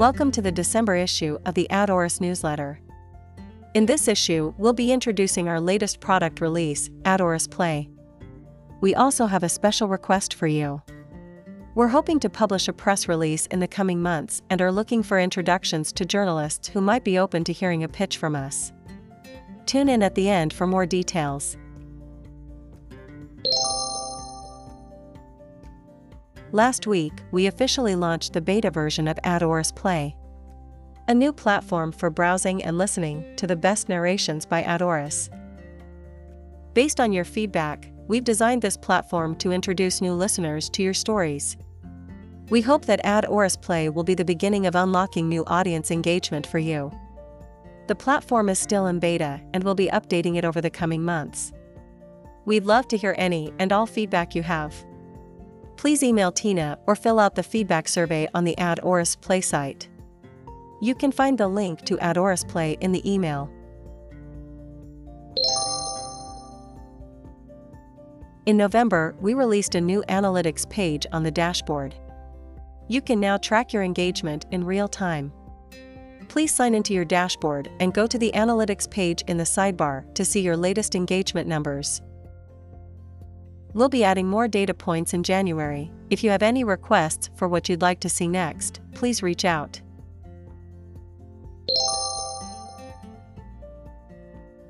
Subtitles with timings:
[0.00, 2.80] Welcome to the December issue of the Ad Auris newsletter.
[3.74, 7.90] In this issue, we'll be introducing our latest product release, Ad Auris Play.
[8.80, 10.80] We also have a special request for you.
[11.74, 15.20] We're hoping to publish a press release in the coming months and are looking for
[15.20, 18.72] introductions to journalists who might be open to hearing a pitch from us.
[19.66, 21.58] Tune in at the end for more details.
[26.52, 30.16] Last week, we officially launched the beta version of Ad Auris Play,
[31.06, 35.28] a new platform for browsing and listening to the best narrations by Ad Auris.
[36.74, 41.56] Based on your feedback, we've designed this platform to introduce new listeners to your stories.
[42.48, 46.48] We hope that Ad Auris Play will be the beginning of unlocking new audience engagement
[46.48, 46.90] for you.
[47.86, 51.52] The platform is still in beta and we'll be updating it over the coming months.
[52.44, 54.74] We'd love to hear any and all feedback you have.
[55.80, 59.88] Please email Tina or fill out the feedback survey on the Ad Auris Play site.
[60.82, 63.50] You can find the link to Ad Auris Play in the email.
[68.44, 71.94] In November, we released a new analytics page on the dashboard.
[72.88, 75.32] You can now track your engagement in real time.
[76.28, 80.26] Please sign into your dashboard and go to the analytics page in the sidebar to
[80.26, 82.02] see your latest engagement numbers.
[83.72, 85.90] We'll be adding more data points in January.
[86.10, 89.80] If you have any requests for what you'd like to see next, please reach out.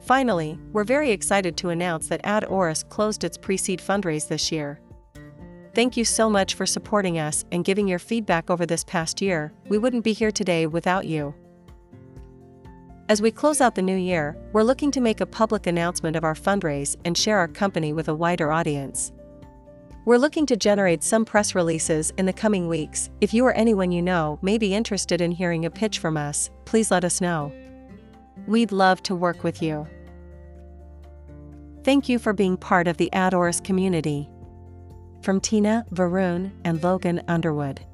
[0.00, 4.78] Finally, we're very excited to announce that Ad Auris closed its pre-seed fundraise this year.
[5.74, 9.52] Thank you so much for supporting us and giving your feedback over this past year.
[9.68, 11.34] We wouldn't be here today without you.
[13.06, 16.24] As we close out the new year, we're looking to make a public announcement of
[16.24, 19.12] our fundraise and share our company with a wider audience.
[20.06, 23.10] We're looking to generate some press releases in the coming weeks.
[23.20, 26.48] If you or anyone you know may be interested in hearing a pitch from us,
[26.64, 27.52] please let us know.
[28.46, 29.86] We'd love to work with you.
[31.82, 34.30] Thank you for being part of the Ad Auris community.
[35.20, 37.84] From Tina, Varun, and Logan Underwood.